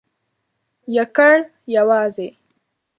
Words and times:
یکړ...یوازی.. 0.97 2.29